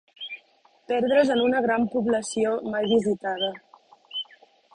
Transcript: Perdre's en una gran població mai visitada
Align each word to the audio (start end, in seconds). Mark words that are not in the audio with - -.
Perdre's 0.91 1.33
en 1.35 1.43
una 1.49 1.61
gran 1.67 1.85
població 1.97 2.55
mai 2.73 2.89
visitada 2.95 3.53